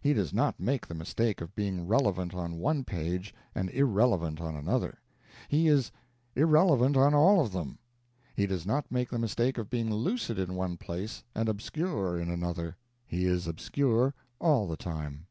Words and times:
He 0.00 0.14
does 0.14 0.32
not 0.32 0.58
make 0.58 0.86
the 0.86 0.94
mistake 0.94 1.42
of 1.42 1.54
being 1.54 1.86
relevant 1.86 2.32
on 2.32 2.56
one 2.58 2.84
page 2.84 3.34
and 3.54 3.68
irrelevant 3.68 4.40
on 4.40 4.56
another; 4.56 4.98
he 5.46 5.66
is 5.68 5.92
irrelevant 6.34 6.96
on 6.96 7.12
all 7.12 7.44
of 7.44 7.52
them. 7.52 7.76
He 8.34 8.46
does 8.46 8.64
not 8.64 8.90
make 8.90 9.10
the 9.10 9.18
mistake 9.18 9.58
of 9.58 9.68
being 9.68 9.92
lucid 9.92 10.38
in 10.38 10.54
one 10.54 10.78
place 10.78 11.22
and 11.34 11.50
obscure 11.50 12.18
in 12.18 12.30
another; 12.30 12.78
he 13.04 13.26
is 13.26 13.46
obscure 13.46 14.14
all 14.38 14.66
the 14.66 14.76
time. 14.78 15.26